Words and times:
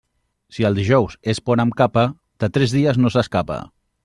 Si 0.55 0.63
el 0.69 0.77
dijous 0.79 1.13
es 1.33 1.41
pon 1.49 1.61
amb 1.65 1.77
capa, 1.83 2.07
de 2.45 2.51
tres 2.57 2.75
dies 2.79 3.01
no 3.05 3.13
s'escapa. 3.19 3.63